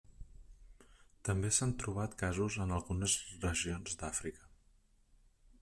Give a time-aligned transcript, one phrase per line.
[1.29, 4.51] També s'han trobat casos en algunes regions d'Àfrica.